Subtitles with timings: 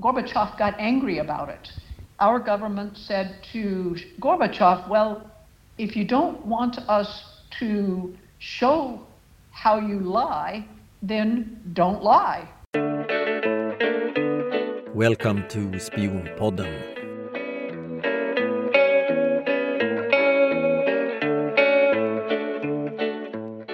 [0.00, 1.70] Gorbachev got angry about it.
[2.18, 5.30] Our government said to Gorbachev, well,
[5.78, 9.00] if you don't want us to show
[9.52, 10.66] how you lie,
[11.00, 12.48] then don't lie.
[14.92, 16.74] Welcome to Spion Spionpodden.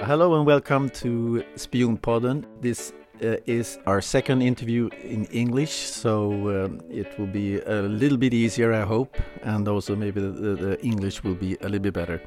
[0.05, 2.45] Hello and welcome to Spionpodden.
[2.61, 2.93] This
[3.23, 8.33] uh, is our second interview in English, so um, it will be a little bit
[8.33, 12.21] easier, I hope, and also maybe the, the English will be a little bit better.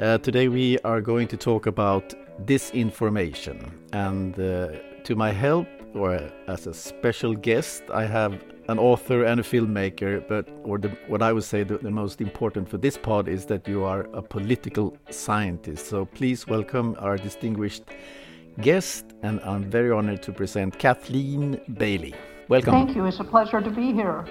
[0.00, 4.68] Uh, today we are going to talk about disinformation, and uh,
[5.04, 10.26] to my help, or as a special guest, I have an author and a filmmaker,
[10.26, 13.44] but or the, what I would say the, the, most important for this pod is
[13.46, 15.86] that you are a political scientist.
[15.86, 17.84] So please welcome our distinguished
[18.60, 22.14] guest, and I'm very honored to present Kathleen Bailey.
[22.48, 22.72] Welcome.
[22.72, 23.06] Thank you.
[23.06, 24.24] It's a pleasure to be here.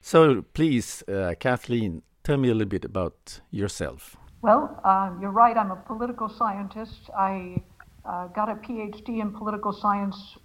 [0.00, 4.16] So, please, uh, Kathleen, tell me a little bit about yourself.
[4.42, 5.56] Well, uh, you're right.
[5.56, 7.08] I'm a political scientist.
[7.16, 7.62] I
[8.04, 10.36] uh, got a PhD in political science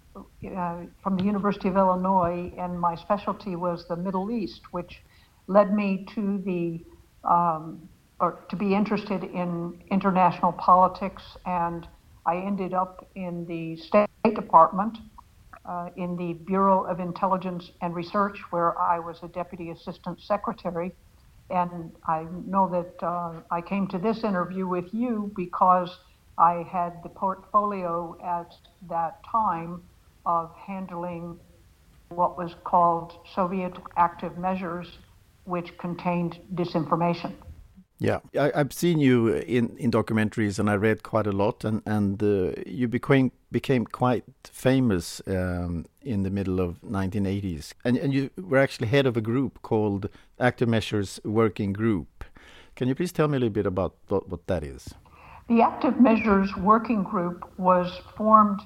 [0.56, 5.02] uh, from the University of Illinois, and my specialty was the Middle East, which
[5.46, 6.84] led me to the
[7.28, 7.88] um,
[8.20, 11.86] or to be interested in international politics, and
[12.26, 14.98] I ended up in the State Department
[15.64, 20.92] uh, in the Bureau of Intelligence and Research, where I was a deputy assistant secretary.
[21.50, 25.96] And I know that uh, I came to this interview with you because
[26.36, 28.52] I had the portfolio at
[28.88, 29.82] that time
[30.26, 31.38] of handling
[32.08, 34.98] what was called Soviet active measures,
[35.44, 37.32] which contained disinformation.
[38.00, 41.82] Yeah, I, have seen you in, in documentaries, and I read quite a lot, and
[41.84, 48.14] and uh, you became became quite famous um, in the middle of 1980s, and and
[48.14, 50.08] you were actually head of a group called
[50.38, 52.24] Active Measures Working Group.
[52.76, 54.94] Can you please tell me a little bit about what that is?
[55.48, 58.60] The Active Measures Working Group was formed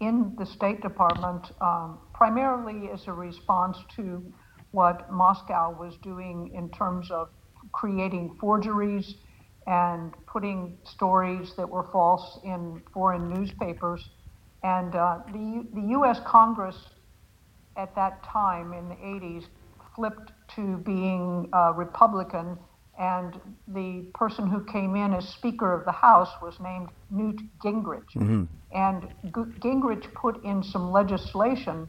[0.00, 4.22] in the State Department, um, primarily as a response to
[4.70, 7.28] what Moscow was doing in terms of
[7.72, 9.14] creating forgeries
[9.66, 14.08] and putting stories that were false in foreign newspapers.
[14.62, 16.20] And uh, the, the U.S.
[16.26, 16.76] Congress
[17.76, 19.44] at that time in the 80s
[19.94, 22.58] flipped to being uh, Republican
[22.98, 28.12] and the person who came in as Speaker of the House was named Newt Gingrich.
[28.16, 28.44] Mm-hmm.
[28.72, 31.88] And G- Gingrich put in some legislation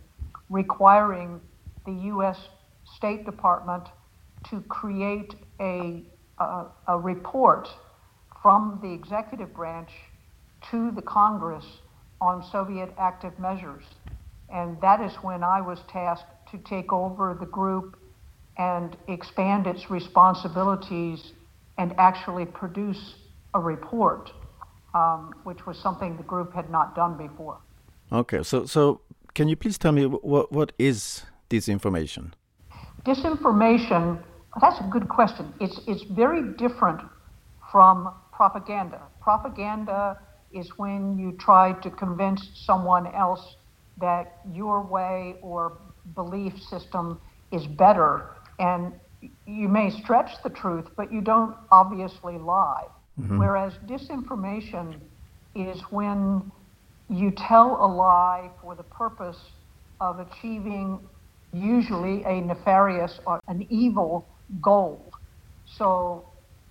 [0.50, 1.42] requiring
[1.86, 2.38] the U.S.
[2.96, 3.88] State Department
[4.50, 6.06] to create a,
[6.40, 7.68] a, a report
[8.41, 9.90] from the executive branch
[10.72, 11.66] to the Congress
[12.22, 13.84] on Soviet active measures.
[14.50, 17.97] And that is when I was tasked to take over the group
[18.59, 21.31] and expand its responsibilities
[21.78, 23.16] and actually produce
[23.53, 24.31] a report,
[24.94, 27.58] um, which was something the group had not done before.
[28.12, 29.02] Okay, so so
[29.34, 32.34] can you please tell me what what is disinformation?
[33.06, 34.22] Disinformation.
[34.59, 35.53] That's a good question.
[35.62, 37.02] It's it's very different
[37.72, 39.02] from propaganda.
[39.22, 40.20] Propaganda
[40.52, 43.56] is when you try to convince someone else
[44.02, 45.78] that your way or
[46.16, 47.22] belief system
[47.52, 48.94] is better and
[49.46, 52.86] you may stretch the truth, but you don't obviously lie.
[53.20, 53.38] Mm-hmm.
[53.38, 55.00] Whereas disinformation
[55.56, 56.52] is when
[57.09, 59.38] you tell a lie for the purpose
[60.00, 61.00] of achieving
[61.52, 64.28] usually a nefarious or an evil
[64.62, 65.12] goal.
[65.78, 66.30] So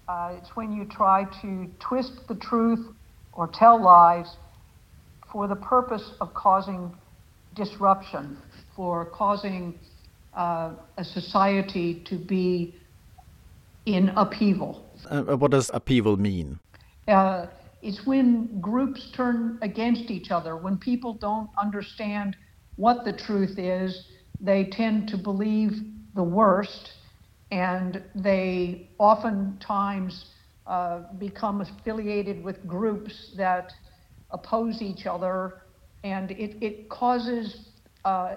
[0.08, 2.86] uh, it's when you try to twist the truth
[3.32, 4.36] or tell lies
[5.32, 6.96] for the purpose of causing
[7.54, 8.38] disruption,
[8.74, 9.78] for causing
[10.38, 12.74] uh, a society to be
[13.86, 14.86] in upheaval.
[15.10, 16.58] Uh, what does upheaval mean?
[17.08, 17.46] Uh,
[17.82, 22.36] it's when groups turn against each other, when people don't understand
[22.76, 24.06] what the truth is,
[24.40, 25.72] they tend to believe
[26.14, 26.92] the worst,
[27.50, 30.26] and they oftentimes
[30.66, 33.72] uh, become affiliated with groups that
[34.30, 35.62] oppose each other,
[36.04, 37.70] and it, it causes
[38.04, 38.36] uh,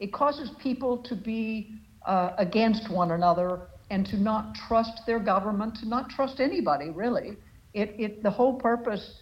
[0.00, 1.74] it causes people to be
[2.06, 7.36] uh, against one another and to not trust their government, to not trust anybody, really.
[7.74, 9.20] It, it, the whole purpose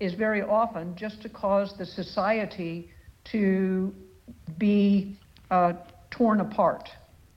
[0.00, 2.90] is very often just to cause the society
[3.24, 3.94] to
[4.58, 5.16] be
[5.50, 5.74] uh,
[6.10, 6.88] torn apart.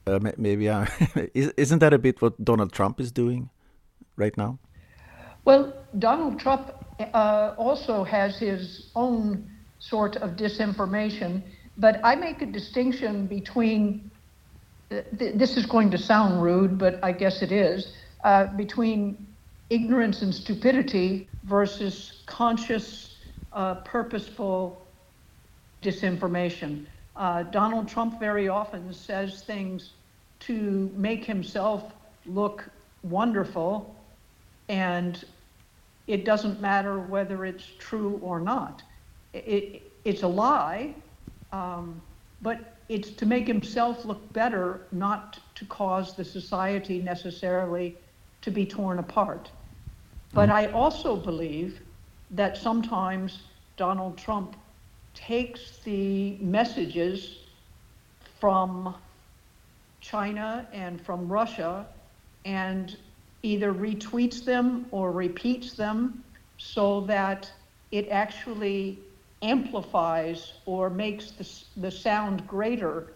[0.07, 0.89] Uh, maybe I,
[1.33, 3.50] isn't that a bit what Donald Trump is doing
[4.15, 4.59] right now?
[5.45, 6.71] Well, Donald Trump
[7.13, 9.50] uh, also has his own
[9.80, 11.41] sort of disinformation,
[11.77, 14.11] but I make a distinction between.
[15.19, 17.93] Th- this is going to sound rude, but I guess it is
[18.23, 19.35] uh, between
[19.69, 23.17] ignorance and stupidity versus conscious,
[23.53, 24.87] uh, purposeful
[25.83, 26.87] disinformation.
[27.15, 29.95] Uh, Donald Trump very often says things
[30.41, 31.93] to make himself
[32.25, 32.69] look
[33.03, 34.17] wonderful,
[34.69, 35.23] and
[36.07, 38.83] it doesn't matter whether it's true or not.
[39.33, 40.95] It, it's a lie,
[41.53, 42.01] um,
[42.41, 47.95] but it's to make himself look better, not to cause the society necessarily
[48.41, 49.50] to be torn apart.
[50.33, 51.79] But I also believe
[52.31, 53.44] that sometimes
[53.77, 54.57] Donald Trump
[55.13, 57.38] takes the messages
[58.39, 58.95] from
[60.01, 61.85] China and from Russia
[62.45, 62.97] and
[63.44, 66.23] either retweets them or repeats them
[66.57, 67.49] so that
[67.91, 68.99] it actually
[69.44, 71.48] amplifies or makes the,
[71.81, 73.13] the sound greater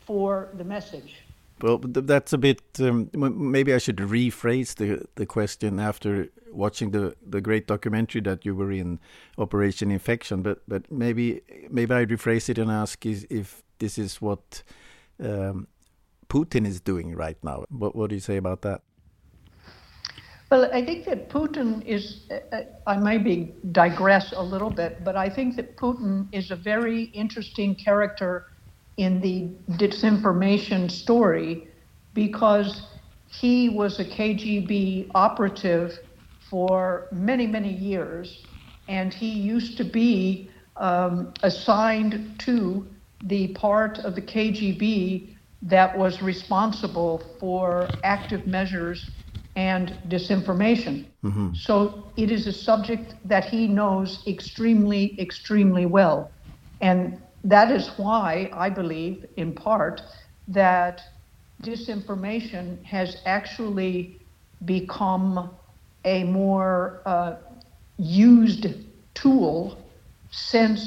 [0.00, 1.22] for the message.
[1.62, 2.62] Well, that's a bit.
[2.78, 8.46] Um, maybe I should rephrase the the question after watching the the great documentary that
[8.46, 8.98] you were in,
[9.36, 10.42] Operation Infection.
[10.42, 14.62] But but maybe maybe I rephrase it and ask is if this is what
[15.22, 15.66] um,
[16.28, 17.64] Putin is doing right now.
[17.68, 18.80] What what do you say about that?
[20.50, 22.26] Well, I think that Putin is.
[22.30, 26.56] Uh, uh I maybe digress a little bit, but I think that Putin is a
[26.56, 28.46] very interesting character
[28.96, 31.68] in the disinformation story
[32.14, 32.82] because
[33.26, 35.96] he was a KGB operative
[36.50, 38.46] for many, many years,
[38.88, 42.88] and he used to be um, assigned to
[43.22, 49.10] the part of the KGB that was responsible for active measures
[49.60, 50.96] and disinformation.
[51.24, 51.48] Mm-hmm.
[51.66, 51.74] So
[52.16, 56.18] it is a subject that he knows extremely, extremely well.
[56.80, 57.00] And
[57.44, 59.96] that is why I believe, in part,
[60.48, 61.02] that
[61.62, 63.94] disinformation has actually
[64.64, 65.50] become
[66.04, 67.34] a more uh,
[68.28, 68.66] used
[69.14, 69.76] tool
[70.30, 70.78] since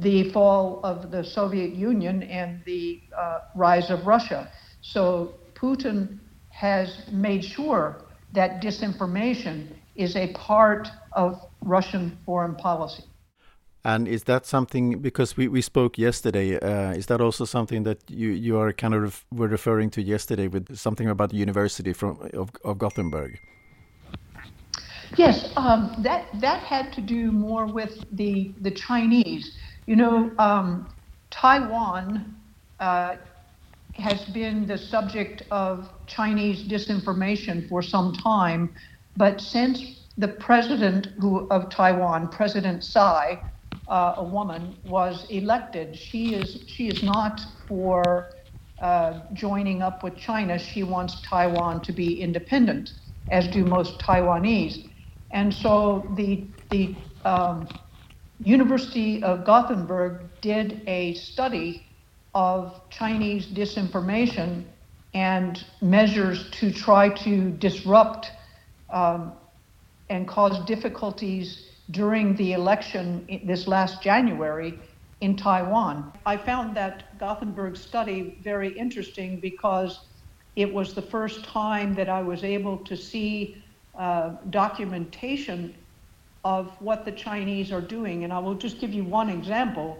[0.00, 4.40] the fall of the Soviet Union and the uh, rise of Russia.
[4.82, 6.18] So Putin
[6.60, 7.84] has made sure
[8.34, 9.66] that disinformation
[9.96, 11.30] is a part of
[11.62, 13.04] Russian foreign policy.
[13.82, 16.58] And is that something because we, we spoke yesterday?
[16.58, 20.48] Uh, is that also something that you, you are kind of were referring to yesterday
[20.48, 23.38] with something about the University from of, of Gothenburg?
[25.16, 29.56] Yes, um, that that had to do more with the the Chinese.
[29.86, 30.86] You know, um,
[31.30, 32.36] Taiwan
[32.80, 33.16] uh,
[33.94, 38.74] has been the subject of Chinese disinformation for some time,
[39.16, 43.42] but since the president who, of Taiwan, President Tsai,
[43.88, 45.96] uh, a woman was elected.
[45.96, 48.30] She is she is not for
[48.80, 50.58] uh, joining up with China.
[50.58, 52.90] She wants Taiwan to be independent,
[53.30, 54.90] as do most Taiwanese.
[55.32, 57.68] And so the the um,
[58.38, 61.89] University of Gothenburg did a study
[62.34, 64.64] of Chinese disinformation
[65.14, 68.30] and measures to try to disrupt
[68.90, 69.32] um,
[70.08, 74.78] and cause difficulties during the election this last January
[75.20, 76.12] in Taiwan.
[76.24, 80.00] I found that Gothenburg study very interesting because
[80.56, 83.62] it was the first time that I was able to see
[83.98, 85.74] uh, documentation
[86.44, 88.24] of what the Chinese are doing.
[88.24, 89.98] And I will just give you one example.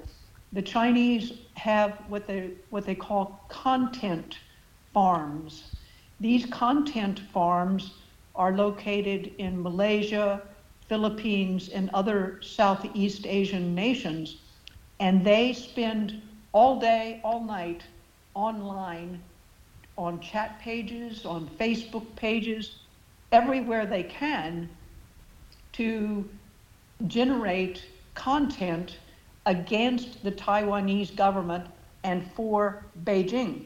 [0.53, 4.39] The Chinese have what they, what they call content
[4.93, 5.77] farms.
[6.19, 7.95] These content farms
[8.35, 10.43] are located in Malaysia,
[10.89, 14.39] Philippines, and other Southeast Asian nations,
[14.99, 16.21] and they spend
[16.53, 17.85] all day, all night
[18.35, 19.23] online
[19.97, 22.81] on chat pages, on Facebook pages,
[23.31, 24.69] everywhere they can
[25.73, 26.29] to
[27.07, 28.99] generate content
[29.51, 31.67] against the Taiwanese government
[32.05, 33.65] and for Beijing.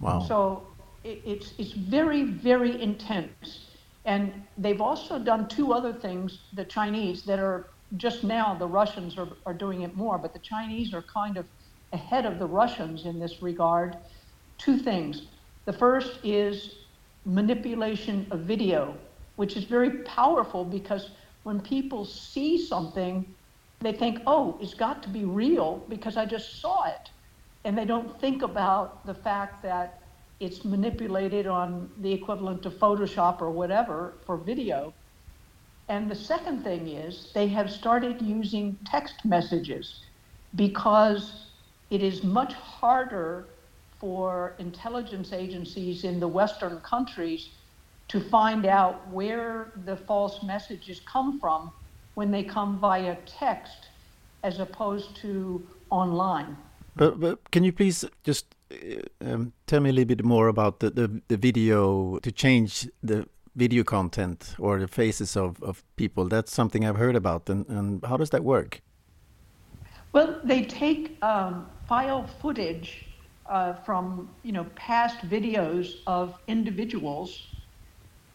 [0.00, 0.24] Wow.
[0.28, 0.66] So
[1.02, 3.66] it, it's, it's very, very intense.
[4.04, 9.18] And they've also done two other things, the Chinese, that are just now the Russians
[9.18, 11.46] are, are doing it more, but the Chinese are kind of
[11.92, 13.96] ahead of the Russians in this regard.
[14.58, 15.26] Two things.
[15.64, 16.76] The first is
[17.24, 18.94] manipulation of video,
[19.34, 21.10] which is very powerful because
[21.42, 23.26] when people see something,
[23.84, 27.10] they think, oh, it's got to be real because I just saw it.
[27.64, 30.00] And they don't think about the fact that
[30.40, 34.94] it's manipulated on the equivalent of Photoshop or whatever for video.
[35.88, 40.00] And the second thing is they have started using text messages
[40.54, 41.50] because
[41.90, 43.48] it is much harder
[43.98, 47.50] for intelligence agencies in the Western countries
[48.08, 51.72] to find out where the false messages come from
[52.14, 53.88] when they come via text
[54.42, 56.56] as opposed to online.
[56.96, 60.80] But, but can you please just uh, um, tell me a little bit more about
[60.80, 66.28] the, the, the, video to change the video content or the faces of, of people?
[66.28, 67.48] That's something I've heard about.
[67.50, 68.80] And, and how does that work?
[70.12, 73.06] Well, they take um, file footage
[73.46, 77.48] uh, from you know past videos of individuals,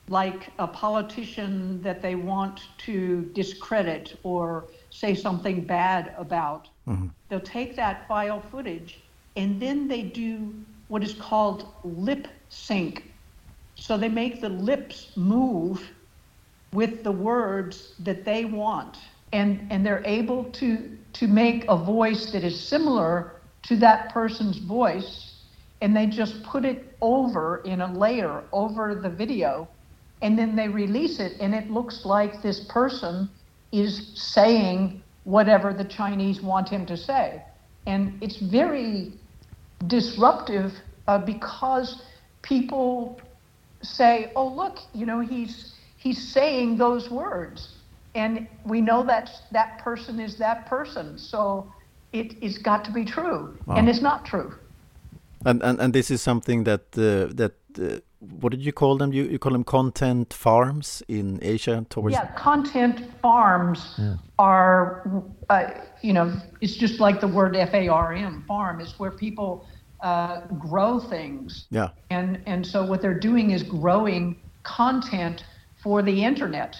[0.09, 6.67] like a politician that they want to discredit or say something bad about.
[6.87, 7.07] Mm-hmm.
[7.29, 9.01] They'll take that file footage
[9.35, 10.53] and then they do
[10.87, 13.03] what is called lip sync.
[13.75, 15.87] So they make the lips move
[16.73, 18.97] with the words that they want.
[19.31, 24.57] And, and they're able to, to make a voice that is similar to that person's
[24.57, 25.35] voice.
[25.81, 29.67] And they just put it over in a layer over the video.
[30.21, 33.29] And then they release it, and it looks like this person
[33.71, 37.41] is saying whatever the Chinese want him to say.
[37.85, 39.13] And it's very
[39.87, 40.73] disruptive
[41.07, 42.01] uh, because
[42.41, 43.19] people
[43.81, 47.75] say, "Oh, look, you know, he's he's saying those words,"
[48.15, 51.17] and we know that that person is that person.
[51.17, 51.71] So
[52.11, 53.75] it, it's got to be true, wow.
[53.75, 54.53] and it's not true.
[55.45, 59.13] And, and and this is something that uh, that uh, what did you call them?
[59.13, 62.13] You, you call them content farms in Asia towards.
[62.13, 64.15] Yeah, content farms yeah.
[64.37, 65.69] are, uh,
[66.01, 68.81] you know, it's just like the word F A R M, farm.
[68.81, 69.65] It's where people
[70.01, 71.67] uh, grow things.
[71.71, 71.89] Yeah.
[72.09, 75.45] And and so what they're doing is growing content
[75.81, 76.75] for the internet,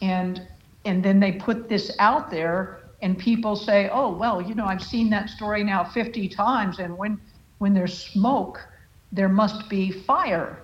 [0.00, 0.46] and
[0.84, 4.82] and then they put this out there, and people say, oh well, you know, I've
[4.82, 7.20] seen that story now 50 times, and when
[7.58, 8.60] when there's smoke,
[9.10, 10.62] there must be fire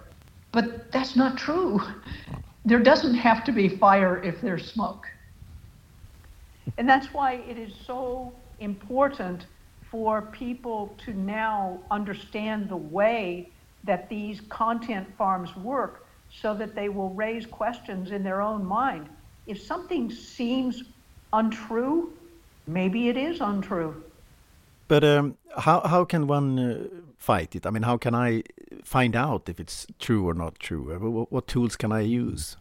[0.54, 1.80] but that's not true.
[2.64, 5.06] There doesn't have to be fire if there's smoke.
[6.78, 9.46] And that's why it is so important
[9.90, 13.50] for people to now understand the way
[13.82, 19.08] that these content farms work so that they will raise questions in their own mind.
[19.46, 20.84] If something seems
[21.32, 22.12] untrue,
[22.66, 24.02] maybe it is untrue.
[24.86, 27.66] But um, how how can one uh, fight it?
[27.66, 28.42] I mean, how can I
[28.84, 30.94] find out if it's true or not true?
[30.94, 32.56] Uh, what, what tools can I use?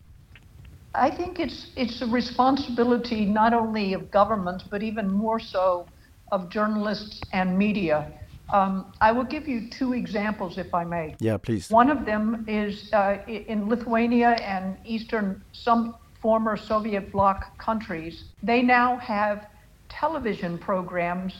[0.95, 5.87] I think it's it's a responsibility not only of government but even more so
[6.31, 8.11] of journalists and media.
[8.51, 11.15] Um, I will give you two examples, if I may.
[11.19, 11.69] Yeah, please.
[11.69, 18.25] One of them is uh, in Lithuania and Eastern, some former Soviet bloc countries.
[18.43, 19.47] They now have
[19.89, 21.33] television programs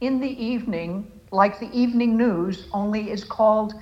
[0.00, 3.74] in the evening, like the evening news, only it's called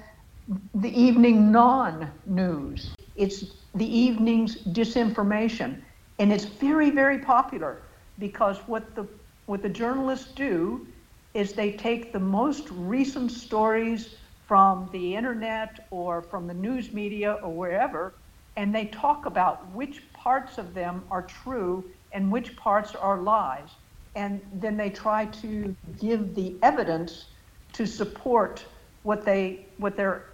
[0.75, 2.95] the evening non news.
[3.17, 5.83] It's the evening's disinformation.
[6.19, 7.83] And it's very, very popular
[8.19, 9.07] because what the,
[9.47, 10.87] what the journalists do
[11.35, 17.33] is they take the most recent stories from the internet or from the news media
[17.43, 18.15] or wherever,
[18.57, 23.69] and they talk about which parts of them are true and which parts are lies
[24.17, 27.27] and then they try to give the evidence
[27.75, 28.65] to support
[29.03, 30.25] what they what they're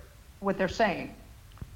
[0.42, 1.14] what they're saying.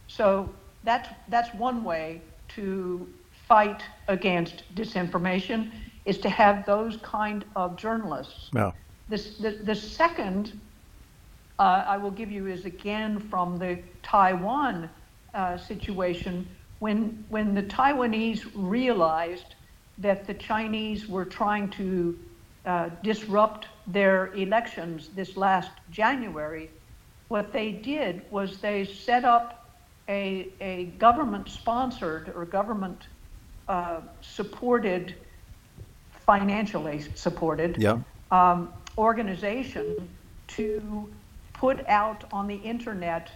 [0.09, 0.49] So
[0.85, 3.09] that's that's one way to
[3.49, 5.71] fight against disinformation
[6.05, 8.51] is to have those kind of journalists.
[8.55, 8.73] Yeah.
[9.09, 10.59] This, the, the second
[11.59, 14.91] uh, I will give you is again from the Taiwan
[15.35, 16.47] uh, situation
[16.79, 19.55] when when the Taiwanese realized
[19.99, 22.19] that the Chinese were trying to
[22.67, 26.71] uh, disrupt their elections this last January,
[27.29, 29.67] what they did was they set up
[30.09, 33.07] a, a government sponsored or government
[33.69, 35.15] uh, supported,
[36.25, 37.99] financially supported yeah.
[38.31, 40.09] um, organization
[40.47, 41.09] to
[41.53, 43.31] put out on the internet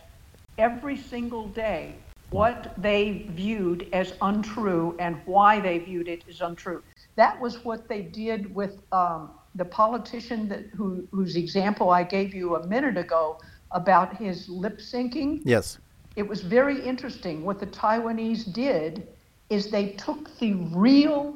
[0.59, 1.95] every single day
[2.31, 6.83] what they viewed as untrue and why they viewed it as untrue.
[7.17, 12.33] That was what they did with um, the politician that, who, whose example I gave
[12.33, 13.41] you a minute ago
[13.73, 15.41] about his lip syncing.
[15.45, 15.79] Yes.
[16.17, 17.45] It was very interesting.
[17.45, 19.07] What the Taiwanese did
[19.49, 21.35] is they took the real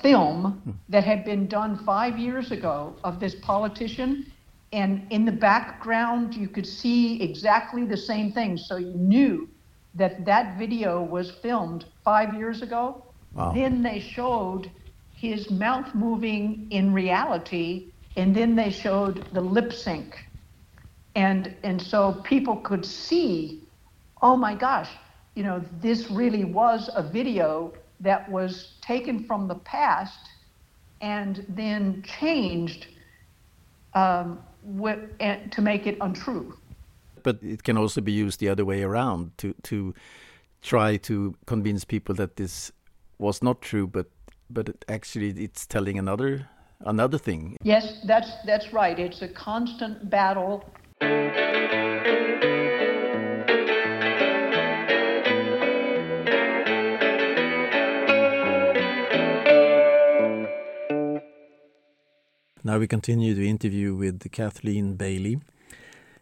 [0.00, 0.70] film hmm.
[0.88, 4.30] that had been done five years ago of this politician
[4.72, 9.48] and in the background you could see exactly the same thing so you knew
[9.94, 13.02] that that video was filmed five years ago
[13.34, 13.52] wow.
[13.52, 14.70] then they showed
[15.14, 20.27] his mouth moving in reality and then they showed the lip sync
[21.18, 23.62] and and so people could see
[24.22, 24.90] oh my gosh
[25.34, 30.20] you know this really was a video that was taken from the past
[31.00, 32.86] and then changed
[33.94, 34.38] um,
[35.50, 36.56] to make it untrue.
[37.22, 39.94] But it can also be used the other way around to to
[40.62, 42.72] try to convince people that this
[43.18, 44.06] was not true, but
[44.50, 46.48] but it actually it's telling another
[46.86, 47.56] another thing.
[47.62, 48.98] Yes, that's that's right.
[48.98, 50.64] It's a constant battle.
[62.68, 65.40] Now we continue the interview with Kathleen Bailey.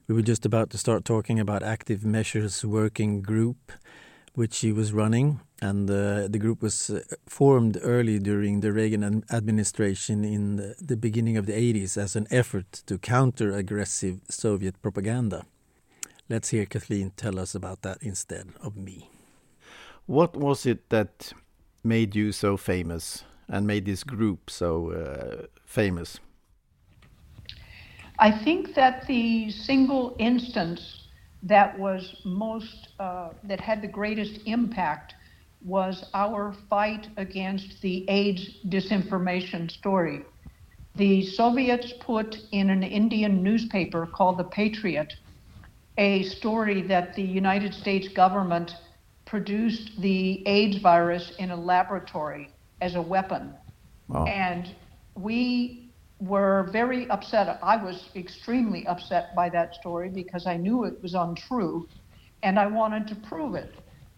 [0.06, 3.72] We were just about to start talking about Active Measures Working Group,
[4.36, 9.24] which she was running, and uh, the group was uh, formed early during the Reagan
[9.32, 14.80] administration in the, the beginning of the 80s as an effort to counter aggressive Soviet
[14.82, 15.46] propaganda.
[16.28, 19.08] Let's hear Kathleen tell us about that instead of me.
[20.04, 21.32] What was it that
[21.82, 26.20] made you so famous and made this group so uh, famous?
[28.18, 31.05] I think that the single instance
[31.48, 35.14] that was most, uh, that had the greatest impact
[35.64, 40.22] was our fight against the AIDS disinformation story.
[40.96, 45.12] The Soviets put in an Indian newspaper called The Patriot
[45.98, 48.72] a story that the United States government
[49.24, 52.50] produced the AIDS virus in a laboratory
[52.80, 53.54] as a weapon.
[54.08, 54.26] Wow.
[54.26, 54.74] And
[55.14, 55.85] we
[56.20, 57.58] were very upset.
[57.62, 61.88] I was extremely upset by that story because I knew it was untrue
[62.42, 63.74] and I wanted to prove it.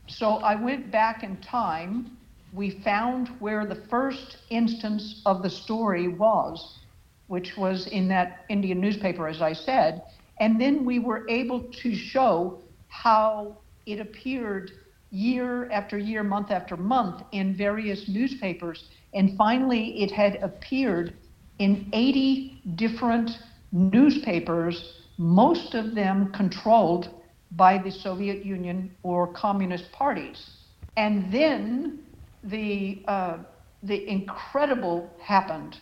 [0.07, 2.17] So I went back in time.
[2.52, 6.78] We found where the first instance of the story was,
[7.26, 10.02] which was in that Indian newspaper, as I said.
[10.41, 14.71] And then we were able to show how it appeared
[15.11, 18.84] year after year, month after month in various newspapers.
[19.15, 21.15] And finally, it had appeared
[21.58, 23.30] in 80 different
[23.73, 27.10] newspapers, most of them controlled
[27.52, 30.50] by the Soviet Union or communist parties.
[30.97, 32.00] And then
[32.44, 33.38] the, uh,
[33.82, 35.76] the incredible happened.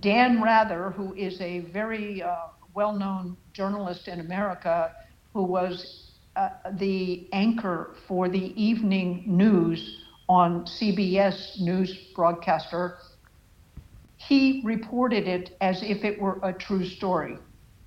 [0.00, 2.36] Dan Rather, who is a very uh,
[2.74, 4.92] well known journalist in America,
[5.34, 12.96] who was uh, the anchor for the evening news on CBS News broadcaster,
[14.28, 17.38] he reported it as if it were a true story.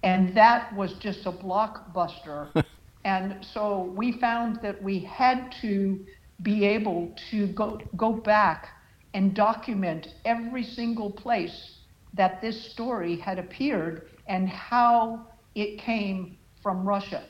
[0.03, 2.63] And that was just a blockbuster.
[3.05, 6.05] and so we found that we had to
[6.41, 8.67] be able to go, go back
[9.13, 11.79] and document every single place
[12.13, 17.23] that this story had appeared and how it came from Russia.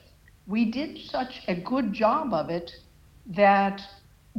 [0.48, 2.72] We did such a good job of it
[3.28, 3.82] that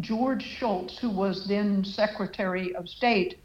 [0.01, 3.39] George Shultz, who was then Secretary of State,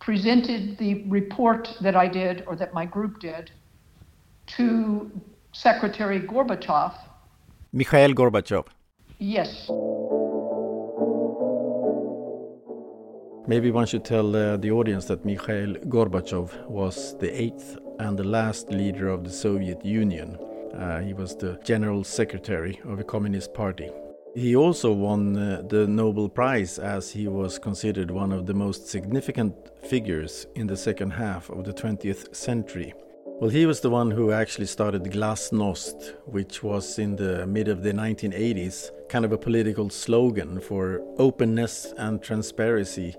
[0.00, 3.50] presented the report that I did, or that my group did,
[4.56, 5.10] to
[5.52, 6.94] Secretary Gorbachev.
[7.72, 8.66] Mikhail Gorbachev.
[9.18, 9.70] Yes.
[13.46, 18.24] Maybe one should tell uh, the audience that Mikhail Gorbachev was the eighth and the
[18.24, 20.38] last leader of the Soviet Union.
[20.74, 23.90] Uh, he was the general secretary of the Communist Party.
[24.34, 28.86] He also won uh, the Nobel Prize as he was considered one of the most
[28.86, 32.94] significant figures in the second half of the 20th century.
[33.40, 37.82] Well, he was the one who actually started Glasnost, which was in the mid of
[37.82, 43.16] the 1980s, kind of a political slogan for openness and transparency,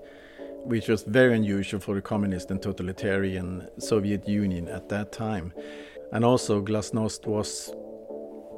[0.64, 5.52] which was very unusual for the communist and totalitarian Soviet Union at that time.
[6.12, 7.74] And also, Glasnost was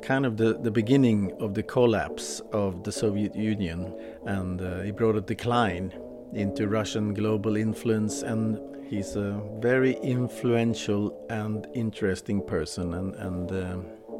[0.05, 3.93] kind of the, the beginning of the collapse of the Soviet Union,
[4.27, 5.93] and uh, he brought a decline
[6.35, 8.23] into Russian global influence.
[8.23, 13.53] And he's a very influential and interesting person, and and.
[13.53, 13.77] Uh,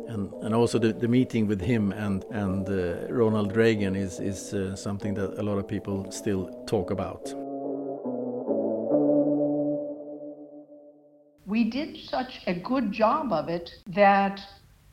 [0.07, 4.53] and, and also the, the meeting with him and and uh, Ronald Reagan is is
[4.53, 7.33] uh, something that a lot of people still talk about.
[11.47, 14.43] We did such a good job of it that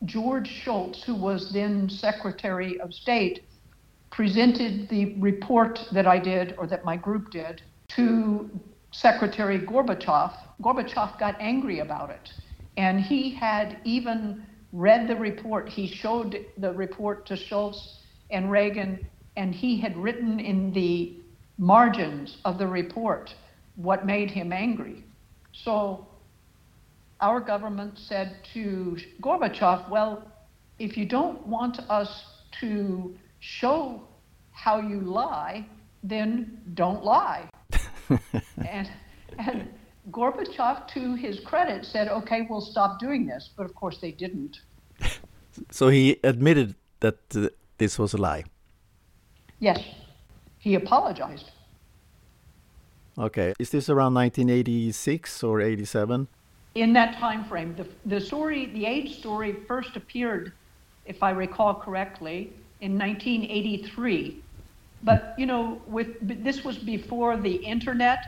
[0.05, 3.45] George Shultz, who was then Secretary of State,
[4.11, 8.49] presented the report that I did, or that my group did, to
[8.91, 10.33] Secretary Gorbachev.
[10.61, 12.29] Gorbachev got angry about it.
[12.77, 15.69] And he had even read the report.
[15.69, 17.99] He showed the report to Shultz
[18.31, 19.05] and Reagan,
[19.37, 21.17] and he had written in the
[21.57, 23.33] margins of the report
[23.75, 25.03] what made him angry.
[25.53, 26.07] So
[27.21, 30.27] our government said to Gorbachev, well,
[30.79, 32.25] if you don't want us
[32.59, 34.01] to show
[34.51, 35.65] how you lie,
[36.03, 37.47] then don't lie.
[38.67, 38.89] and,
[39.37, 39.69] and
[40.09, 43.51] Gorbachev, to his credit, said, okay, we'll stop doing this.
[43.55, 44.61] But of course, they didn't.
[45.69, 48.43] so he admitted that uh, this was a lie?
[49.59, 49.79] Yes.
[50.57, 51.51] He apologized.
[53.17, 53.53] Okay.
[53.59, 56.27] Is this around 1986 or 87?
[56.75, 57.75] In that time frame.
[57.75, 60.53] The, the story, the AIDS story, first appeared,
[61.05, 64.45] if I recall correctly, in 1983.
[65.03, 68.19] But, you know, with this was before the internet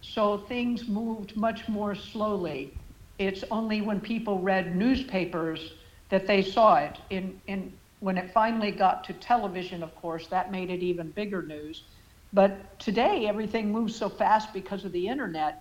[0.00, 2.78] so things moved much more slowly.
[3.18, 5.72] It's only when people read newspapers
[6.10, 6.98] that they saw it.
[7.10, 11.42] In, in, when it finally got to television, of course, that made it even bigger
[11.42, 11.84] news.
[12.32, 15.54] But today, everything moves so fast because of the internet.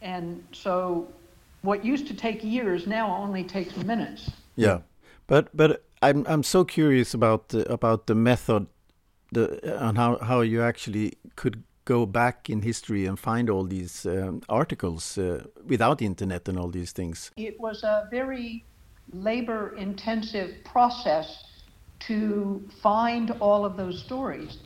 [0.00, 1.14] And so
[1.62, 4.30] what used to take years now only takes minutes.
[4.56, 4.80] Yeah.
[5.26, 8.66] But, but I'm, I'm so curious about the, about the method
[9.32, 14.06] the, and how, how you actually could go back in history and find all these
[14.06, 17.30] um, articles uh, without the internet and all these things?
[17.36, 18.64] It was a very
[19.12, 21.44] labor intensive process
[22.00, 24.58] to find all of those stories.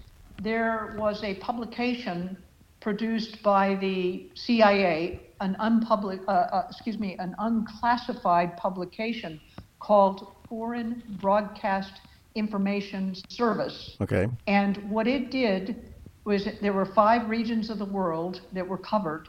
[0.42, 2.36] There was a publication
[2.80, 9.40] produced by the CIA, an unpublic, uh, uh, excuse me, an unclassified publication
[9.80, 12.00] called Foreign Broadcast
[12.34, 13.96] Information Service.
[14.00, 14.28] Okay.
[14.46, 19.28] And what it did was there were five regions of the world that were covered,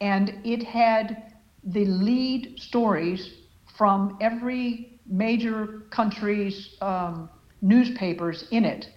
[0.00, 3.34] and it had the lead stories
[3.76, 7.28] from every major country's um,
[7.62, 8.88] newspapers in it.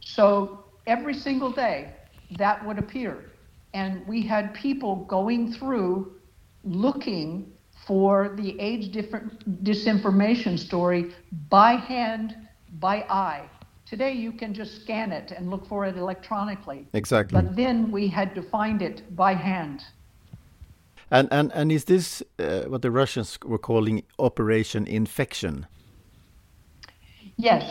[0.00, 1.92] So every single day
[2.38, 3.32] that would appear.
[3.76, 5.90] And we had people going through
[6.64, 7.52] looking
[7.86, 8.88] for the AIDS
[9.68, 11.12] disinformation story
[11.50, 12.34] by hand,
[12.80, 13.44] by eye.
[13.84, 16.88] Today you can just scan it and look for it electronically.
[16.94, 17.38] Exactly.
[17.38, 19.82] But then we had to find it by hand.
[21.10, 25.66] And and and is this uh, what the Russians were calling Operation Infection?
[27.36, 27.62] Yes,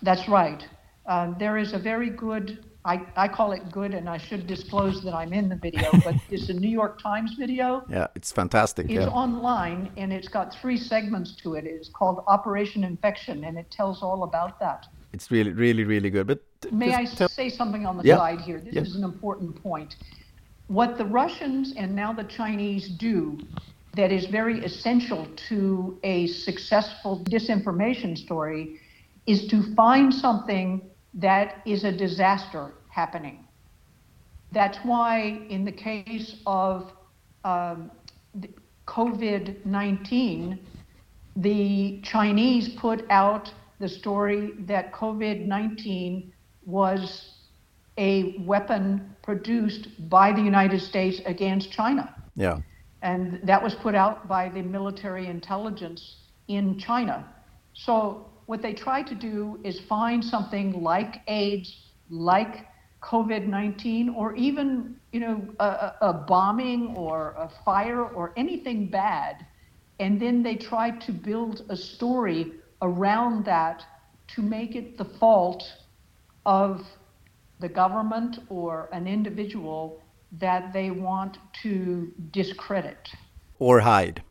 [0.00, 0.62] that's right.
[1.06, 2.69] Um, there is a very good.
[2.90, 6.16] I, I call it good, and I should disclose that I'm in the video, but
[6.28, 7.84] it's a New York Times video.
[7.88, 8.86] Yeah, it's fantastic.
[8.86, 9.24] It's yeah.
[9.24, 11.64] online, and it's got three segments to it.
[11.66, 14.86] It's called Operation Infection, and it tells all about that.
[15.12, 16.26] It's really, really, really good.
[16.26, 16.40] But
[16.72, 18.16] may I tell- say something on the yeah.
[18.16, 18.58] side here?
[18.58, 18.82] This yeah.
[18.82, 19.94] is an important point.
[20.66, 23.38] What the Russians and now the Chinese do
[23.94, 28.80] that is very essential to a successful disinformation story
[29.26, 30.82] is to find something
[31.14, 33.46] that is a disaster happening.
[34.52, 36.92] That's why, in the case of
[37.44, 37.90] um,
[38.86, 40.58] COVID 19,
[41.36, 46.32] the Chinese put out the story that COVID 19
[46.66, 47.36] was
[47.96, 52.14] a weapon produced by the United States against China.
[52.34, 52.58] Yeah.
[53.02, 56.16] And that was put out by the military intelligence
[56.48, 57.26] in China.
[57.72, 62.66] So, what they try to do is find something like AIDS, like
[63.02, 69.46] COVID 19, or even you know, a, a bombing or a fire or anything bad.
[69.98, 73.84] And then they try to build a story around that
[74.28, 75.64] to make it the fault
[76.46, 76.86] of
[77.58, 83.10] the government or an individual that they want to discredit.
[83.58, 84.22] Or hide.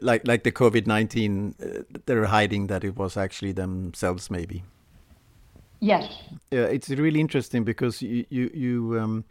[0.00, 4.64] Like like the covid-19 uh, they're hiding that it was actually themselves maybe
[5.80, 6.04] yes
[6.50, 9.24] yeah it's really interesting because you you, you um,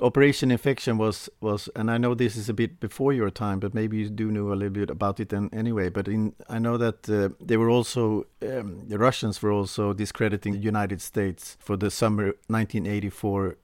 [0.00, 3.74] Operation Infection was was, and I know this is a bit before your time, but
[3.74, 5.88] maybe you do know a little bit about it then anyway.
[5.88, 10.52] But in I know that uh, they were also um, the Russians were also discrediting
[10.52, 13.56] the United States for the summer 1984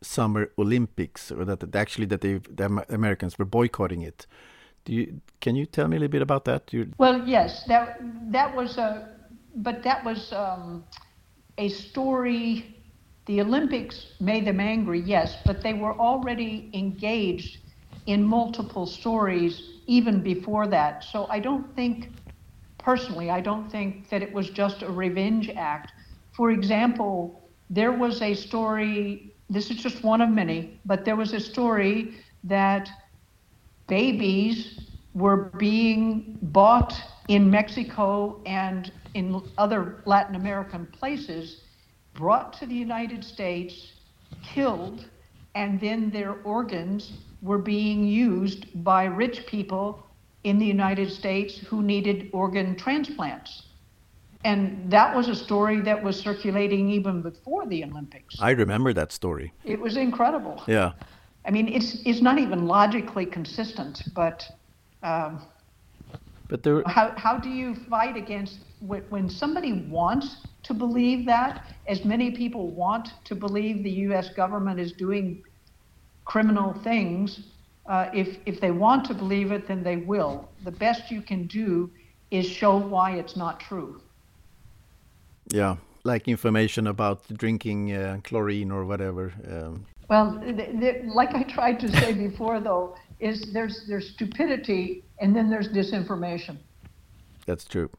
[0.00, 4.26] Summer Olympics, or that, that actually that they the Americans were boycotting it.
[4.84, 6.72] Do you can you tell me a little bit about that?
[6.72, 6.86] You're...
[6.98, 8.00] Well, yes, that
[8.32, 9.08] that was a,
[9.54, 10.84] but that was um,
[11.58, 12.76] a story
[13.26, 17.58] the Olympics made them angry, yes, but they were already engaged
[18.06, 21.04] in multiple stories even before that.
[21.04, 22.08] So I don't think,
[22.78, 25.92] personally, I don't think that it was just a revenge act.
[26.32, 31.34] For example, there was a story, this is just one of many, but there was
[31.34, 32.90] a story that
[33.88, 34.80] babies
[35.14, 36.94] were being bought
[37.28, 41.62] in Mexico and in other Latin American places,
[42.14, 43.92] brought to the United States,
[44.42, 45.06] killed,
[45.54, 50.06] and then their organs were being used by rich people
[50.44, 53.64] in the United States who needed organ transplants.
[54.44, 58.36] And that was a story that was circulating even before the Olympics.
[58.40, 59.52] I remember that story.
[59.64, 60.62] It was incredible.
[60.66, 60.92] Yeah.
[61.44, 64.44] I mean, it's it's not even logically consistent, but.
[65.02, 65.42] Um,
[66.48, 72.04] but there, how how do you fight against when somebody wants to believe that, as
[72.04, 74.30] many people want to believe the U.S.
[74.30, 75.42] government is doing
[76.24, 77.40] criminal things?
[77.86, 80.48] Uh, if if they want to believe it, then they will.
[80.64, 81.90] The best you can do
[82.30, 84.00] is show why it's not true.
[85.52, 89.34] Yeah, like information about drinking uh, chlorine or whatever.
[89.46, 89.86] Um.
[90.08, 90.42] Well,
[91.04, 96.56] like I tried to say before, though, is there's there's stupidity and then there's disinformation.
[97.46, 97.90] That's true.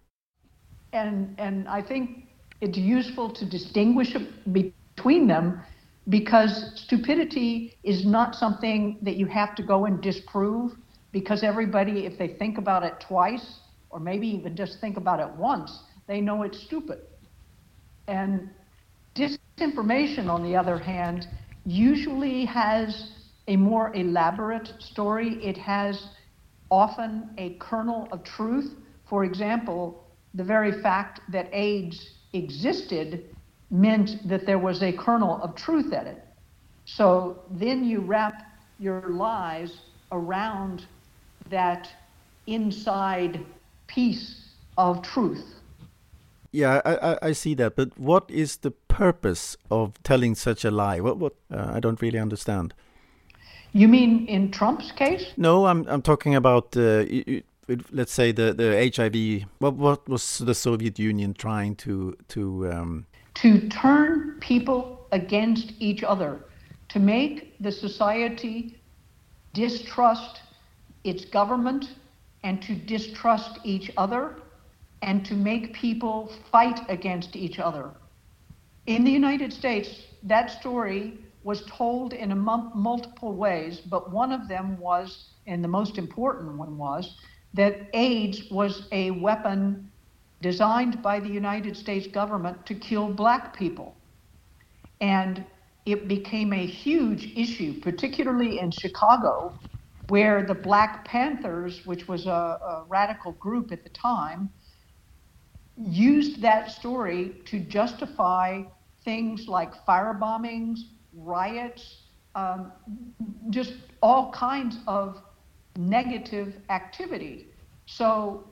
[0.94, 2.26] And and I think
[2.62, 4.16] it's useful to distinguish
[4.52, 5.62] between them
[6.10, 10.72] because stupidity is not something that you have to go and disprove
[11.12, 15.30] because everybody if they think about it twice or maybe even just think about it
[15.38, 17.00] once they know it's stupid
[18.10, 18.50] and
[19.16, 21.28] disinformation, on the other hand,
[21.66, 23.12] usually has
[23.48, 25.38] a more elaborate story.
[25.44, 26.10] It has
[26.70, 28.76] often a kernel of truth.
[29.08, 30.04] For example,
[30.34, 33.36] the very fact that AIDS existed
[33.72, 36.26] meant that there was a kernel of truth in it.
[36.86, 38.44] So then you wrap
[38.80, 40.86] your lies around
[41.50, 41.90] that
[42.48, 43.46] inside
[43.88, 45.46] piece of truth.
[46.52, 47.76] Yeah, I, I, I, see that.
[47.76, 51.00] But what is the purpose of telling such a lie?
[51.00, 52.74] What what uh, I don't really understand.
[53.72, 55.34] You mean in Trump's case?
[55.38, 57.06] No, I'm I'm talking about uh,
[57.92, 59.48] let's say the the HIV.
[59.60, 63.06] What what was the Soviet Union trying to to um...
[63.36, 66.40] to turn people against each other,
[66.90, 68.80] to make the society
[69.54, 70.42] distrust
[71.04, 71.96] its government
[72.44, 74.36] and to distrust each other
[75.02, 77.90] and to make people fight against each other.
[78.86, 79.90] In the United States,
[80.24, 81.18] that story
[81.50, 82.30] was told in
[82.76, 87.18] multiple ways, but one of them was, and the most important one was,
[87.56, 89.92] that AIDS was a weapon
[90.42, 93.98] designed by the United States government to kill black people.
[95.02, 95.44] And
[95.88, 99.60] it became a huge issue, particularly in Chicago,
[100.08, 102.42] where the Black Panthers, which was a,
[102.74, 104.52] a radical group at the time,
[105.76, 108.62] used that story to justify
[109.04, 110.78] things like fire bombings,
[111.24, 112.02] riots,
[112.36, 112.72] um,
[113.50, 115.22] just all kinds of
[115.78, 117.48] negative activity.
[117.86, 118.44] So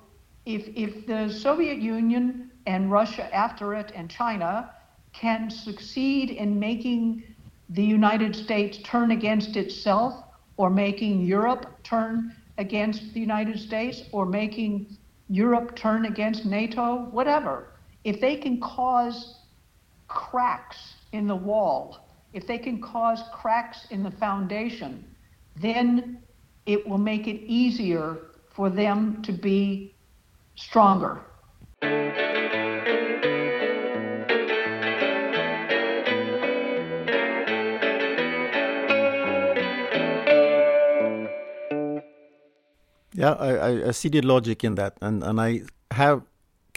[0.46, 4.72] if, if the Soviet Union and Russia after it and China
[5.14, 7.24] can succeed in making
[7.70, 10.24] the United States turn against itself
[10.58, 14.98] or making Europe turn against the United States or making
[15.30, 17.72] Europe turn against NATO, whatever,
[18.04, 19.40] if they can cause
[20.08, 25.04] cracks in the wall, if they can cause cracks in the foundation,
[25.56, 26.20] then
[26.66, 29.96] it will make it easier for them to be
[30.56, 31.22] stronger.
[43.14, 46.22] Yeah, I, I see the logic in that, and, and I have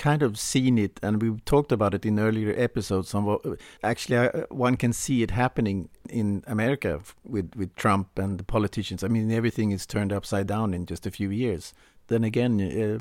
[0.00, 3.14] kind of seen it, and we've talked about it in earlier episodes.
[3.14, 3.40] On what,
[3.82, 4.16] actually,
[4.48, 9.04] one can see it happening in America with with Trump and the politicians.
[9.04, 11.74] I mean, everything is turned upside down in just a few years.
[12.06, 12.98] Then again, uh,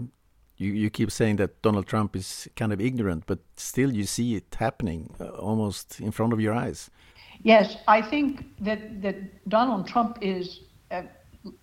[0.58, 4.36] you you keep saying that Donald Trump is kind of ignorant, but still you see
[4.36, 6.92] it happening uh, almost in front of your eyes.
[7.44, 9.16] Yes, I think that that
[9.48, 10.60] Donald Trump is.
[10.92, 11.04] Uh,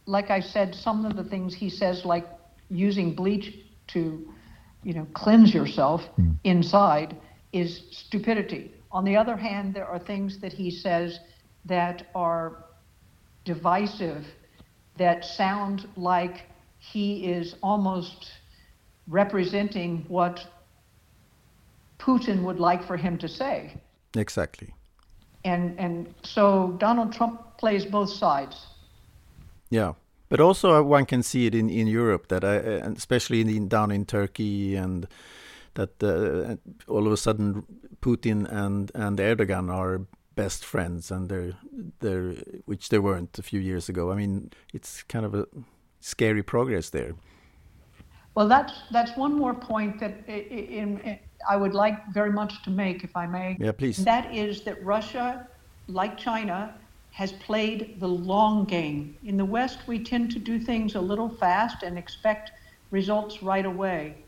[0.06, 2.26] like I said, some of the things he says, like
[2.70, 3.48] using bleach
[3.88, 4.26] to,
[4.86, 6.38] you know, cleanse yourself mm.
[6.44, 7.16] inside,
[7.52, 8.72] is stupidity.
[8.92, 11.18] On the other hand, there are things that he says
[11.64, 12.66] that are
[13.44, 14.24] divisive,
[14.96, 16.42] that sound like
[16.78, 18.30] he is almost
[19.08, 20.46] representing what
[21.98, 23.74] Putin would like for him to say.
[24.14, 24.72] Exactly.
[25.44, 28.66] And and so Donald Trump plays both sides.
[29.68, 29.94] Yeah,
[30.28, 33.68] but also uh, one can see it in in Europe that I, uh, especially in,
[33.68, 35.06] down in Turkey and
[35.74, 36.56] that uh,
[36.88, 37.64] all of a sudden
[38.00, 41.54] Putin and and Erdogan are best friends and they're
[42.00, 42.34] they're
[42.66, 44.12] which they weren't a few years ago.
[44.12, 45.46] I mean, it's kind of a
[46.00, 47.14] scary progress there.
[48.34, 52.70] Well, that's that's one more point that in, in, I would like very much to
[52.70, 53.56] make, if I may.
[53.58, 54.04] Yeah, please.
[54.04, 55.48] That is that Russia,
[55.88, 56.74] like China,
[57.16, 59.16] has played the long game.
[59.24, 62.50] In the West, we tend to do things a little fast and expect
[62.90, 64.18] results right away.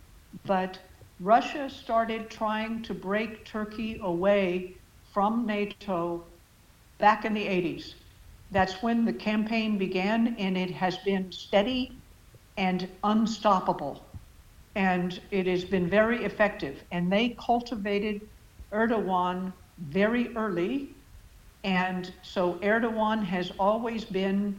[0.46, 0.79] But
[1.20, 4.79] Russia started trying to break Turkey away
[5.12, 6.24] from NATO
[6.98, 7.92] back in the 80s.
[8.51, 12.01] That's when the campaign began, and it has been steady
[12.57, 14.03] and unstoppable.
[14.77, 16.83] And it has been very effective.
[16.90, 18.22] And they cultivated
[18.72, 20.97] Erdogan very early.
[21.68, 24.59] And so Erdogan has always been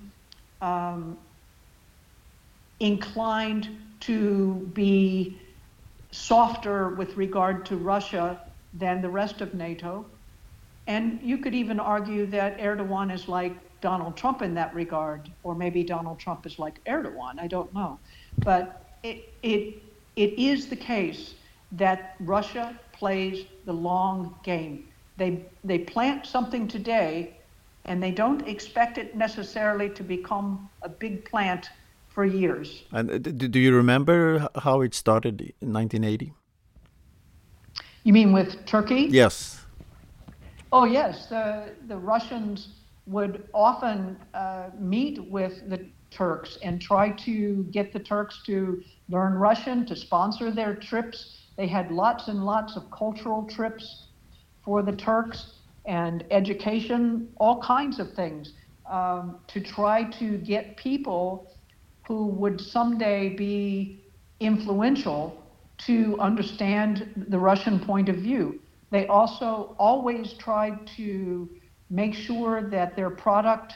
[0.62, 1.18] um,
[2.80, 3.68] inclined
[4.02, 5.42] to be
[6.12, 8.40] softer with regard to Russia
[8.76, 10.06] than the rest of NATO.
[10.86, 15.56] And you could even argue that Erdogan is like Donald Trump in that regard, or
[15.56, 17.40] maybe Donald Trump is like Erdogan.
[17.40, 17.98] I don't know,
[18.38, 19.82] but it it
[20.16, 21.34] it is the case
[21.72, 24.89] that Russia plays the long game.
[25.20, 27.38] They they plant something today,
[27.86, 31.70] and they don't expect it necessarily to become a big plant
[32.08, 32.84] for years.
[32.92, 36.34] And uh, do you remember how it started in 1980?
[38.04, 39.08] You mean with Turkey?
[39.10, 39.66] Yes.
[40.72, 42.70] Oh yes, the the Russians
[43.06, 45.80] would often uh, meet with the
[46.12, 51.18] Turks and try to get the Turks to learn Russian, to sponsor their trips.
[51.58, 54.09] They had lots and lots of cultural trips
[54.70, 55.54] for the Turks
[55.86, 58.54] and education, all kinds of things
[58.88, 61.52] um, to try to get people
[62.08, 64.00] who would someday be
[64.40, 65.44] influential
[65.88, 68.60] to understand the Russian point of view.
[68.92, 71.50] They also always tried to
[71.90, 73.74] make sure that their product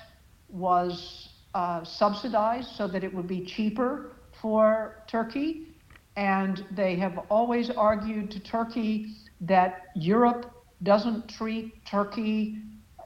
[0.47, 5.69] was uh, subsidized so that it would be cheaper for Turkey.
[6.17, 10.52] And they have always argued to Turkey that Europe
[10.83, 12.57] doesn't treat Turkey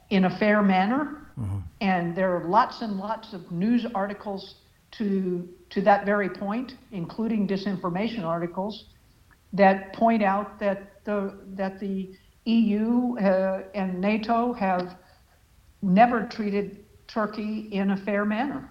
[0.09, 1.27] in a fair manner.
[1.39, 1.59] Mm-hmm.
[1.81, 4.55] And there are lots and lots of news articles
[4.91, 8.85] to, to that very point, including disinformation articles,
[9.53, 14.95] that point out that the, that the EU uh, and NATO have
[15.81, 18.69] never treated Turkey in a fair manner.